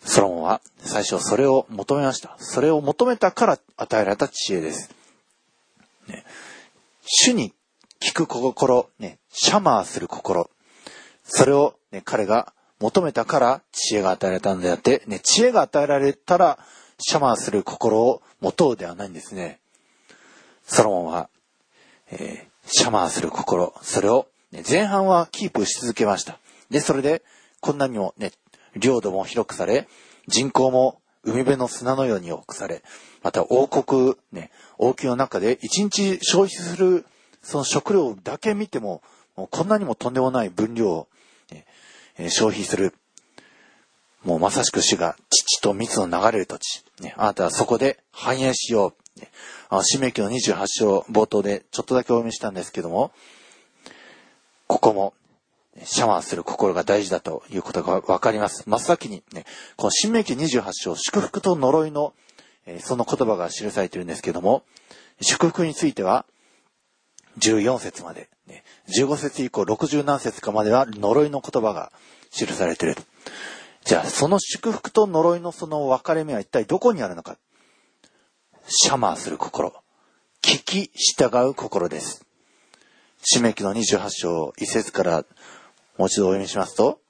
[0.04, 2.36] ソロモンは最初それを求めました。
[2.38, 4.90] それを求めたから与えられた知恵です。
[6.08, 6.24] ね、
[7.04, 7.52] 主に
[8.00, 10.50] 聞く心、ね、シャマーする心。
[11.24, 16.58] それを、ね、彼が求めたから知恵が与えられたんであって、ね、知恵が与えられたら
[16.98, 19.60] シャマーする心を持とうではないんですね。
[20.64, 21.28] ソロモンは、
[22.10, 26.38] えー、シャマーする心、それを、ね、前半はキープし続けました。
[26.70, 27.22] で、それで、
[27.60, 28.32] こんなにもね、
[28.76, 29.88] 領土も広くされ、
[30.28, 32.82] 人口も海辺の砂のように多くされ、
[33.22, 37.06] また王国、ね、王宮の中で一日消費する
[37.42, 39.02] その食料だけ見ても、
[39.36, 41.08] もこんなにもとんでもない分量を、
[42.18, 42.94] え消費する。
[44.22, 46.84] もうまさしく死が父と蜜の流れる土地。
[47.00, 49.20] ね、あなたはそこで繁栄しよう。
[49.20, 49.30] ね、
[49.68, 53.12] あの、使命記の28章冒頭でちょっとだけお読みしたんですけども、
[54.68, 55.14] ここも
[55.84, 58.68] シャワーする心が大事だということがわかります。
[58.68, 62.12] 真っ先にね、この新明記28章、祝福と呪いの、
[62.66, 64.64] えー、その言葉が記されているんですけども、
[65.20, 66.26] 祝福については、
[67.38, 71.90] 14節まで、ね、15節以降60何節かまでは呪いの言葉が
[72.30, 72.96] 記されている。
[73.84, 77.38] じゃあ、その祝福と呪いのその分かれ目は一体どこにあるのか。
[78.68, 79.72] シャマーする心。
[80.42, 82.26] 聞き従う心です。
[83.34, 85.24] 締め記の28章1節から
[86.02, 87.00] もう一度お読みしますと、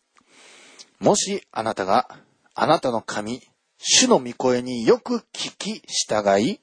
[1.00, 2.10] もしあなたが
[2.54, 3.40] あなたの神、
[3.78, 6.60] 主の御声によく聞き従い、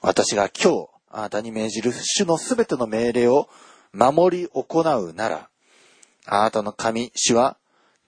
[0.00, 3.48] 私が今日あなたに命じる主のすべての命令を
[3.92, 5.48] 守り行うなら、
[6.26, 7.56] あなたの神、主は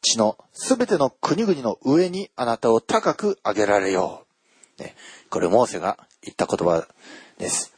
[0.02, 4.26] 地のすべての国々の上にあなたを高く上げられよ
[4.80, 4.82] う。
[4.82, 4.96] ね、
[5.30, 6.85] これ、モーセが言った言葉
[7.38, 7.72] です。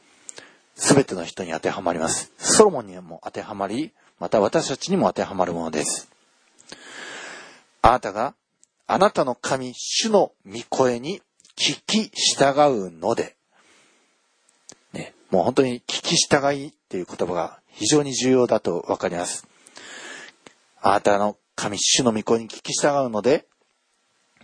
[0.73, 2.31] すべての人に当てはまります。
[2.39, 6.09] ソロモンにも当てはまり、また私たちにも当てはまるものです。
[7.81, 8.33] あなたが
[8.91, 11.21] あなたの神、主の御声に
[11.55, 13.35] 聞き従うので、
[14.93, 19.47] ね、もう本当に聞き従いっていう言葉が非常に重要だとわかります。
[20.81, 23.45] あなたの神、主の御声に聞き従うので、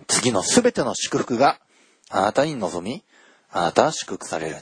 [0.07, 1.59] 次のすべての祝福が
[2.11, 3.03] あなたに望み、
[3.49, 4.57] あなたは祝福される。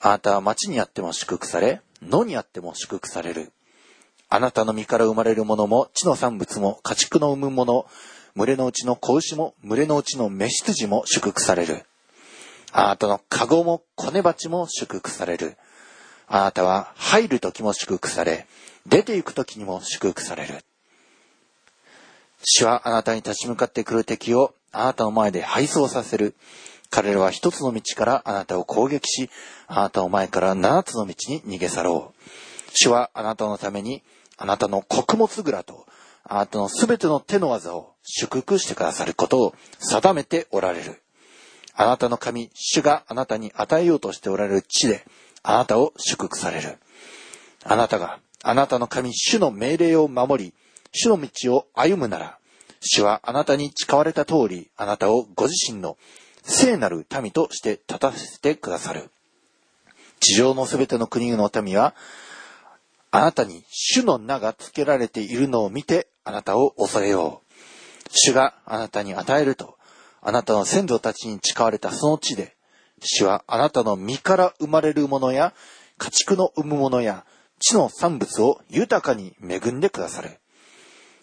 [0.00, 3.52] あなたは町にあっても祝福され、野にあっても祝福される。
[4.34, 7.86] あなたの身から生まれるものも、地の産物も、家畜の産むもの、
[8.34, 11.84] 群れのうちの子牛も、群れのうちの雌羊も祝福される。
[12.72, 15.56] あなたの籠も、子根鉢も祝福される。
[16.26, 18.48] あなたは入る時も祝福され、
[18.86, 20.64] 出て行く時にも祝福される。
[22.42, 26.34] 主はあなたに立ち向かってくる敵をあなたの前で敗走させる。
[26.90, 29.30] 彼らは一つの道からあなたを攻撃し、
[29.68, 32.30] あなたの前から七つの道に逃げ去ろう。
[32.76, 34.02] 主はあなたのために
[34.44, 35.86] あなたの穀物蔵と、
[36.22, 41.00] あなたのすべての手の技を祝福してくださることを定めておられる。
[41.72, 45.06] あなたの神、主があなたに与えようとしておられる地で、
[45.42, 46.76] あなたを祝福される。
[47.64, 50.52] あなたが、あなたの神、主の命令を守り、
[50.92, 52.38] 主の道を歩むなら、
[52.80, 55.96] 主はあなたに誓われた通り、あなたをご自身の
[56.42, 59.08] 聖なる民として立たせてくださる。
[60.20, 61.94] 地上のすべての国々の民は、
[63.14, 68.08] あなたに主の名が付けられているのを見てあなたを恐れよう。
[68.10, 69.78] 主があなたに与えると、
[70.20, 72.56] あなたの先祖たちに誓われたその地で、
[73.00, 75.54] 主はあなたの身から生まれるものや、
[75.96, 77.24] 家畜の産むものや、
[77.60, 80.40] 地の産物を豊かに恵んでくださる。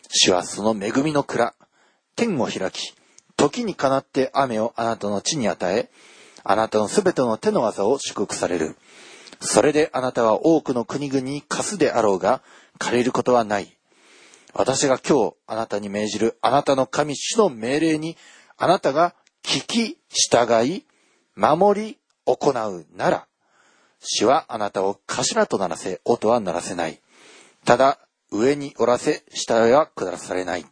[0.08, 1.54] 主はその恵みの蔵、
[2.16, 2.94] 天を開き、
[3.36, 5.90] 時にかなって雨をあなたの地に与え、
[6.46, 8.78] あなたのすべての手の技を祝福される。
[9.42, 12.42] それであなたは多くの国々に貸すであろうが、
[12.78, 13.76] 借りることはない。
[14.54, 18.18] 私が今日あなたに命じるあなたの神主の命令に、
[18.58, 20.86] あなたが聞き、従い、
[21.36, 23.28] 守り、行うなら、
[24.00, 27.02] 主はあなたを頭とならせ、音はならせない。
[27.66, 28.00] ただ、
[28.32, 30.66] 上におらせ、下へは下されない。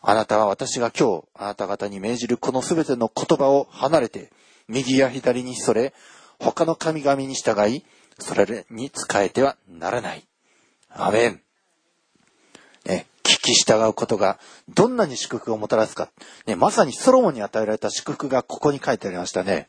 [0.00, 4.30] あなたは私が今日、あなた方に命じるこのすべての言葉を離れて、
[4.68, 5.92] 右や左にそれ、
[6.38, 7.84] 他の神々に従い、
[8.18, 10.24] それに仕えてはならない。
[10.90, 11.40] アメン。
[12.84, 16.10] ね、聞き従うことがどんなに祝福をもたらすか。
[16.46, 19.68] ね、まさにソロモンに与えられた祝福がここに書いてありましたね。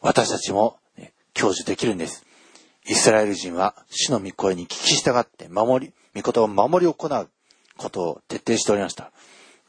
[0.00, 2.24] 私たちも、ね、享受できるんです。
[2.86, 7.28] イスラエル人は主の御声に聞き従って守り、御言を守り行う
[7.76, 9.12] ことを徹底しておりました。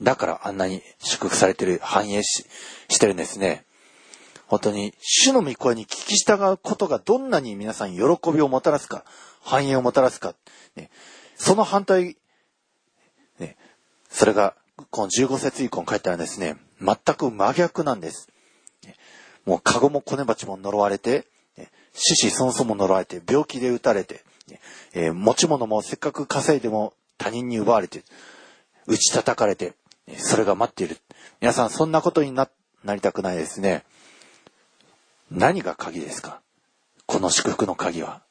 [0.01, 2.45] だからあんなに祝福されてる、繁栄し
[2.89, 3.65] してるんですね。
[4.49, 8.01] 本当に主の御声に聞き従うことがどんなに皆さん喜
[8.33, 9.05] びをもたらすか、
[9.41, 10.33] 繁栄をもたらすか、
[10.75, 10.89] ね、
[11.35, 12.17] その反対、
[13.37, 13.57] ね、
[14.09, 14.55] それが、
[14.89, 18.27] この15節以降に書いてあるんですね、全く真逆なんです。
[19.45, 21.27] もう、カゴもコネバチも呪われて、
[21.93, 24.23] 獅子孫孫も呪われて、病気で打たれて、
[24.93, 28.03] えー、持ち物もせっかく稼いでも他人に奪われて、
[28.87, 29.73] 打ち叩かれて、
[30.17, 30.97] それが待っている。
[31.39, 32.49] 皆さん、そんなことにな、
[32.83, 33.83] なりたくないですね。
[35.31, 36.41] 何が鍵ですか？
[37.05, 38.21] この祝福の鍵は。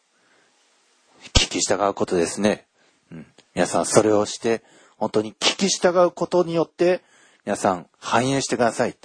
[1.34, 2.66] 聞き従うことですね。
[3.12, 4.62] うん、皆さん、それをして、
[4.96, 7.02] 本当に聞き従うことによって、
[7.44, 8.96] 皆さん、繁栄してください。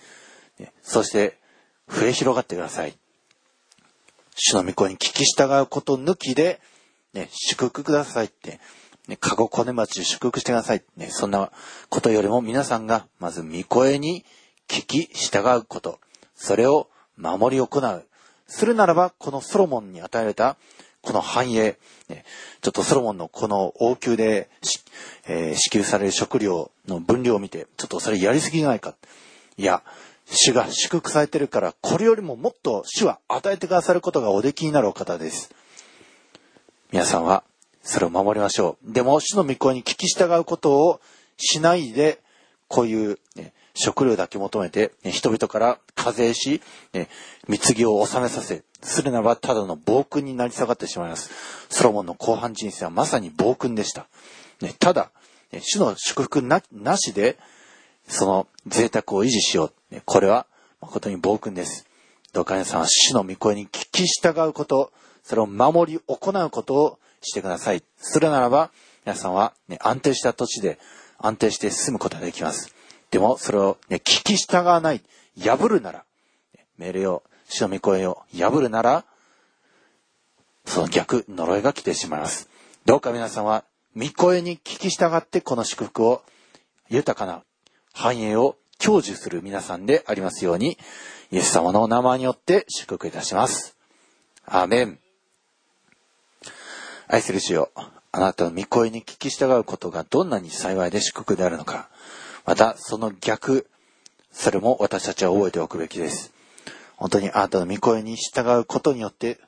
[0.82, 1.40] そして、
[1.88, 2.98] 増え広がってください。
[4.36, 6.60] 主の御子に聞き従うこと抜きで、
[7.14, 8.60] ね、祝福くださいって、
[9.08, 10.84] ね、かごこね町祝福してください。
[10.98, 11.52] ね、そんな
[11.90, 14.26] ことよりも皆さんが、まず御声に
[14.68, 16.00] 聞き従うこと。
[16.36, 18.06] それを守り行う。
[18.48, 20.58] するならば、このソロモンに与えられた、
[21.02, 21.78] この繁栄、
[22.62, 24.50] ちょっとソロモンのこの王宮で、
[25.28, 28.96] えー、支給される食料の分量を見て、ちょっとそれやりすぎじゃないか。
[29.58, 29.84] いや、
[30.26, 35.52] 主が祝福されてるから、これよりももっと主は与えてくださることがおできになるお方です。
[36.92, 37.44] 皆さんは、
[37.84, 38.94] それを守りましょう。
[38.94, 41.02] でも、主の御声に聞き従うことを
[41.38, 42.22] しないで、
[42.70, 46.62] こういう、ね、食料だけ求めて、人々から課税し、
[47.48, 51.32] 貢ぎを納めさせ、するならばただの暴君になり下がってしまいます。
[51.70, 54.08] ソロモンの後半人生はまさに暴君でした。
[54.80, 55.12] ただ、
[55.60, 56.62] 主の祝福な
[56.98, 57.38] しで、
[58.08, 60.02] その贅沢を維持しよう。
[60.06, 60.46] これは
[60.82, 61.88] 誠に暴君です。
[62.34, 64.92] どうか皆さんは主の御声に聞き従うこと、
[65.24, 67.84] それを守り行うことをしてください。
[67.98, 68.72] するならば、
[69.06, 70.80] 皆さんは、ね、安定した土地で
[71.18, 72.74] 安定して進むことができます。
[73.14, 75.04] でも、それを、ね、聞き従わない、
[75.40, 76.04] 破るなら、
[76.80, 79.06] 命令を、主の御声を破るなら、
[80.66, 82.50] その逆、呪いが来てしまいます。
[82.86, 86.24] どうか皆さんは、御声に聞き従ってこの祝福を
[86.90, 87.44] 豊かな
[87.94, 90.80] 繁栄を享受する皆さんでありますように、
[91.32, 93.78] イエス様のお名前によって祝福いたします。
[94.44, 95.00] アーメン。
[97.08, 97.70] 愛する主よ、
[98.12, 101.90] あなたの御声に聞き従うことがどんなに幸いで祝福であるのか、
[102.46, 103.68] またその逆、
[104.32, 106.32] それも私たちは覚えておくべきです。
[106.98, 109.40] 本当にあなたの御声に従うことによって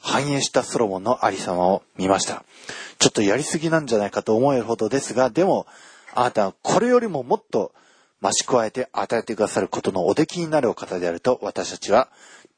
[0.00, 2.44] 繁栄したソロモンのありさまを見ました。
[2.98, 5.66] ちょっとやりすぎなんじゃないかと思えるほどですが、でも
[6.14, 7.72] あなたはこれよりももっと
[8.22, 12.08] 増し加えて与えてくださることのお出来になるお方であると私たちは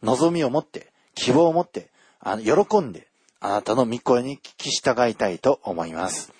[0.03, 1.88] 望みを持って、希望を持って、
[2.20, 3.09] あの喜んで、
[3.40, 6.33] あなたの御声に聞き従いたいと思います。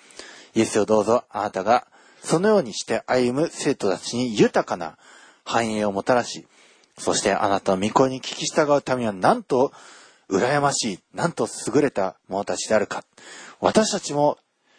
[0.55, 1.87] イエスをどうぞあなたが
[2.23, 4.97] そのようにして歩む生徒たちに豊かな
[5.45, 6.45] 繁栄をもたらし、
[6.97, 9.71] そしてあなたの御声に聞き従うためにはなんと
[10.29, 13.03] 羨ましい、なんと優れた者たちであるか。
[13.59, 14.37] 私たちも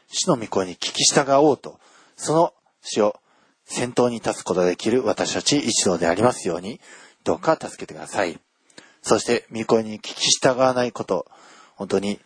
[0.09, 1.79] 主の御声に聞き従おうと、
[2.16, 3.20] その死を
[3.64, 6.81] 先頭に立つことができる私たち一同でありますように、
[7.24, 8.38] どうか助けてください。
[9.03, 11.26] そして、御声に聞き従わないこと、
[11.76, 12.20] 本当に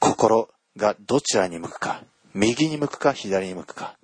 [0.00, 2.02] 心がどちらに向くか、
[2.34, 3.96] 右に向くか左に向くか、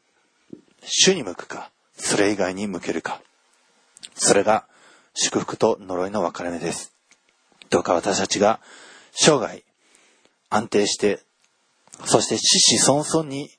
[0.83, 3.21] 主に向くか、それ以外に向けるか。
[4.15, 4.67] それが
[5.15, 6.93] 祝福と呪いの分かれ目です。
[7.69, 8.61] どうか私たちが
[9.13, 9.63] 生涯
[10.49, 11.21] 安定して、
[12.05, 13.51] そして死死孫孫に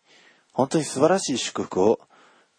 [0.54, 2.00] 本当に素晴らしい祝福を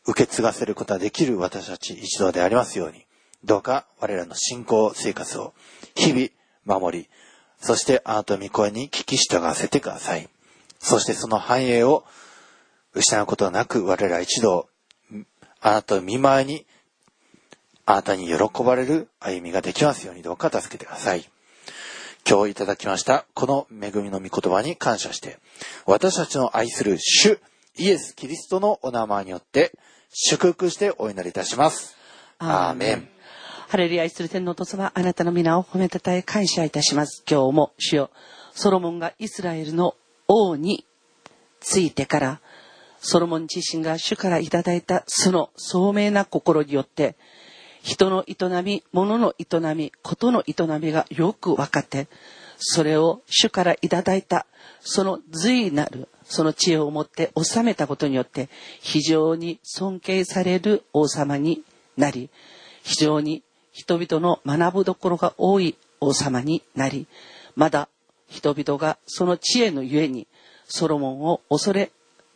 [0.06, 3.04] 受け継がせることができる私たち一同でありますように、
[3.44, 5.52] どうか我らの信仰生活を
[5.94, 7.08] 日々守り、
[7.60, 10.28] そしてあなたの御声に聞き従わせてください。
[10.78, 12.04] そしてその繁栄を
[12.94, 14.68] 失うことなく我ら一同、
[15.60, 16.66] あなたの見舞いに、
[17.86, 21.28] あなたに喜ばれる歩みができますようにどうか助けてください。
[22.28, 25.38] 今日いただきましたこの恵みの御言葉に感謝して、
[25.86, 27.40] 私たちの愛する主、
[27.76, 29.72] イエス・キリストのお名前によって
[30.10, 31.96] 祝福してお祈りいたします。
[32.38, 33.08] アーメン。
[33.68, 37.24] ハレルヤ愛する天皇と様、あなたの皆を褒めたたえ感謝いたします。
[37.28, 38.10] 今日も主よ、
[38.52, 39.96] ソロモンがイスラエルの
[40.28, 40.84] 王に
[41.60, 42.40] ついてから、
[43.02, 47.16] ソロモン自身が主からいただいたその聡明な心によって、
[47.82, 52.06] 人の営み、物の営み、ことの営みがよく分かって、
[52.58, 54.46] それを主からいただいた、
[54.80, 58.48] その随なる、その知恵を持って治めたことによって、
[58.80, 61.62] 非常に尊敬される王様に
[61.96, 62.30] なり、
[62.84, 63.42] 非常に
[63.72, 67.08] 人々の学ぶどころが多い王様になり、
[67.56, 67.88] まだ
[68.28, 70.28] 人々がその知恵のゆえに、
[70.68, 71.90] ソロモンを恐れ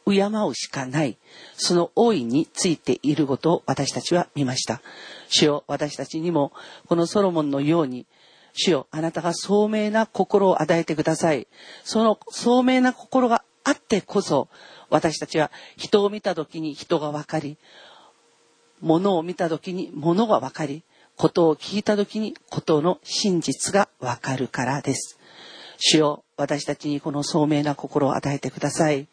[0.07, 1.19] 敬うしかない、
[1.57, 4.81] その大いについていることを私たちは見ました。
[5.29, 6.53] 主よ、私たちにも、
[6.89, 8.07] このソロモンのように、
[8.53, 11.49] 主よ、あなたが聡明な心を与えてください。
[11.85, 14.49] その聡明な心があってこそ、
[14.91, 17.59] 私たちは人を見た時に人が分かり、
[18.81, 20.85] 物を見た時に物が分かり、
[21.17, 25.19] ことを聞いた時にことの真実が分かるからです。
[25.79, 29.09] 主よ、私たちにこの聡明な心を与えてください。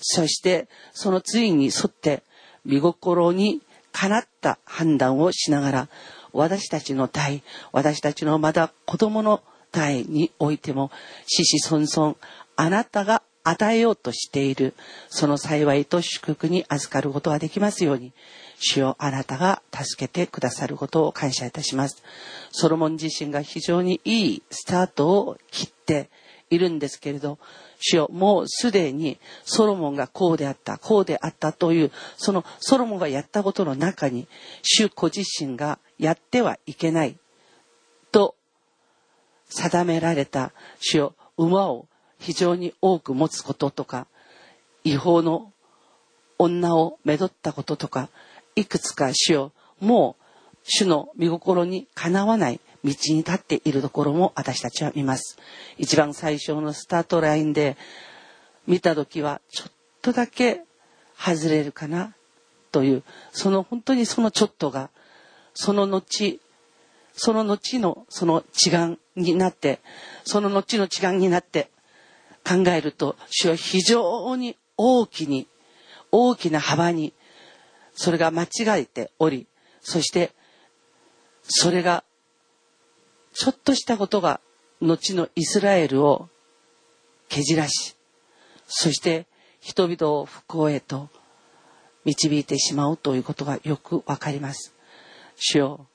[0.00, 2.22] そして、その次に沿って、
[2.64, 5.88] 見心にかなった判断をしながら、
[6.32, 7.42] 私たちの代、
[7.72, 9.42] 私たちのまだ子供の
[9.72, 10.90] 代においても、
[11.26, 12.16] 死死孫孫、
[12.56, 14.74] あなたが与えようとしている、
[15.08, 18.12] その幸いと祝福に預かることができますように、
[18.58, 22.02] 主よあなたが助けてくださることを感謝いたします。
[22.50, 26.10] ソロモン自身が非常にいいスタートを切って
[26.50, 27.38] いるんですけれど、
[27.78, 34.26] 主よもうすでにソロモンがこうであった、こうであったという、そのソロモンがやったことの中に、
[34.62, 37.16] 主ご自身がやってはいけない
[38.12, 38.34] と
[39.48, 41.86] 定められた主よ馬を
[42.18, 44.06] 非常に多く持つこととか、
[44.84, 45.52] 違法の
[46.38, 48.08] 女をめどったこととか、
[48.54, 50.24] いくつか主をもう
[50.64, 55.36] 主の見心にかなわない道に立っているところも私たちは見ます。
[55.76, 57.76] 一番最初のスタートラインで
[58.66, 60.62] 見た時はちょっとだけ
[61.18, 62.14] 外れるかな
[62.72, 64.90] という、その本当にそのちょっとが、
[65.54, 66.40] その後、
[67.14, 69.80] その後のその違眼になって、
[70.24, 71.70] その後の違眼になって
[72.46, 75.48] 考えると、主は非常に大きに、
[76.12, 77.12] 大きな幅に
[77.96, 79.46] それが間違えており、
[79.80, 80.32] そして、
[81.42, 82.04] それが、
[83.38, 84.40] ちょっとしたことが、
[84.80, 86.30] 後のイスラエルを
[87.28, 87.94] けじらし、
[88.66, 89.26] そして
[89.60, 91.10] 人々を不幸へと
[92.06, 94.74] 導いてしまうということがよくわかります。
[95.36, 95.86] 主よ、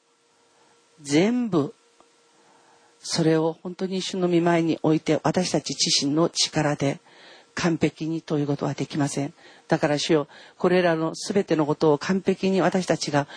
[1.02, 1.74] 全部、
[3.00, 7.00] それを本当に主の見舞いにおいて私たち自身の力で
[7.56, 9.34] 完璧にということはできません。
[9.68, 10.28] だから主よ、
[10.60, 13.28] これらの全てのことを完璧に私たちが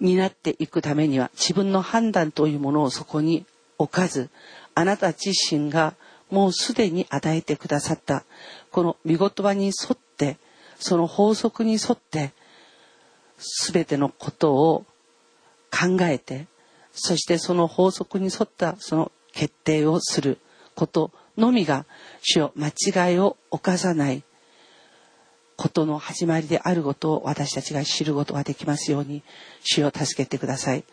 [0.00, 3.46] 担っていくためには、自分の判断というものをそこに
[3.78, 4.30] 置かず、
[4.74, 5.94] あなた自身が
[6.30, 8.24] もうすでに与えてくださった、
[8.70, 10.38] この見言葉に沿って、
[10.78, 12.32] その法則に沿って、
[13.38, 14.84] 全てのことを
[15.70, 16.46] 考えて、
[16.92, 20.38] そしてその法則に沿ったその決定をする
[20.74, 21.84] ことのみが
[22.22, 24.22] 主を間違いを犯さない
[25.56, 29.22] ことの始まりであることを私たちが知ることができますように
[29.62, 30.84] 主を助けてください。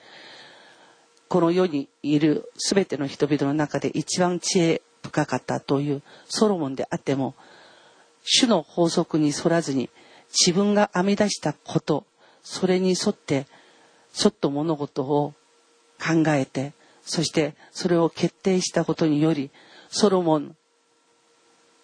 [1.27, 7.35] この世にいる全ての人々の中で一番知恵深かったというソロモンであっても
[8.23, 9.89] 主の法則に沿らずに
[10.29, 12.05] 自分が編み出したこと
[12.43, 13.47] それに沿って
[14.13, 15.33] ちょっと物事を
[15.99, 19.51] 考えてそしてそれを決定したことにより
[19.89, 20.55] ソロモン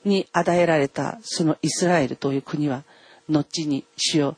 [0.06, 2.84] に与えられたそのイスラエルという国は
[3.28, 4.36] 後に主を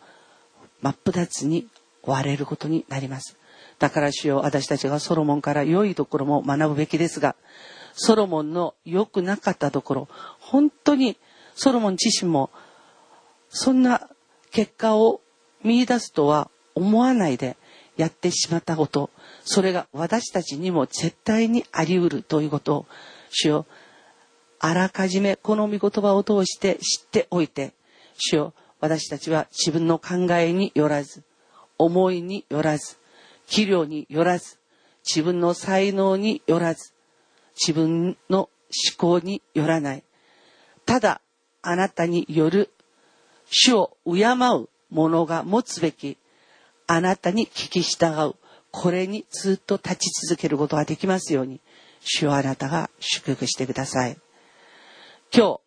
[0.81, 1.67] 真っ二つに
[2.03, 3.37] 割れることになります。
[3.79, 7.35] だから主よ私たちがソロモンから良いところも学ぶべきですが、
[7.93, 10.07] ソロモンの良くなかったところ、
[10.39, 11.17] 本当に
[11.55, 12.49] ソロモン自身も
[13.49, 14.09] そんな
[14.51, 15.21] 結果を
[15.63, 17.57] 見出すとは思わないで
[17.97, 19.09] やってしまったこと、
[19.43, 22.85] それが私たちにも絶対にあり得るということを、
[23.29, 23.65] 主よ
[24.63, 27.73] あらかじめこの御言葉を通して知っておいて、
[28.15, 31.23] 主よ、私たちは自分の考えによらず、
[31.79, 32.97] 思いによらず、
[33.47, 34.59] 器量によらず、
[35.03, 36.93] 自分の才能によらず、
[37.55, 38.49] 自分の思
[38.97, 40.03] 考によらない。
[40.85, 41.21] ただ、
[41.63, 42.69] あなたによる
[43.49, 46.19] 主を敬う者が持つべき、
[46.85, 48.35] あなたに聞き従う。
[48.69, 51.59] これにずっと立ち続けることができますように、
[52.01, 54.17] 主をあなたが祝福してください。
[55.33, 55.59] 今日、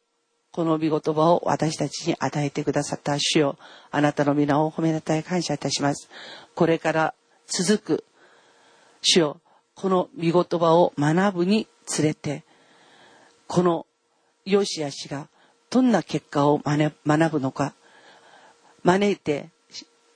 [0.52, 3.56] この御言葉を私たちに与えてくださった主よ、
[3.90, 6.10] あなたの皆を褒めたい感謝いたします。
[6.54, 7.14] これから
[7.46, 8.04] 続く
[9.00, 9.40] 主よ、
[9.74, 12.44] この御言葉を学ぶにつれて、
[13.46, 13.86] この
[14.44, 15.28] ヨシア氏が
[15.70, 16.92] どんな結果を学
[17.32, 17.74] ぶのか、
[18.82, 19.48] 招いて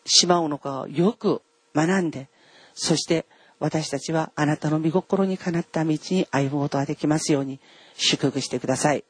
[0.04, 1.40] しまうのかをよく
[1.74, 2.28] 学んで、
[2.74, 3.24] そして
[3.60, 7.60] 私たちはあなたの御心にかなった道に歩むことができますように
[7.96, 9.04] 祝福してください。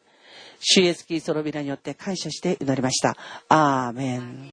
[0.61, 3.17] 主イエスキリストの皆によって感謝して祈りました。
[3.49, 4.47] アーメン。